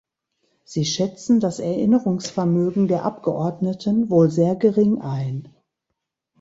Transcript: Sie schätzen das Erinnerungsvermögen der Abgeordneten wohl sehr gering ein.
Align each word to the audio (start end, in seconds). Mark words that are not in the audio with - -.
Sie 0.63 0.83
schätzen 0.85 1.39
das 1.39 1.59
Erinnerungsvermögen 1.59 2.87
der 2.87 3.03
Abgeordneten 3.05 4.09
wohl 4.09 4.31
sehr 4.31 4.55
gering 4.55 4.99
ein. 4.99 5.53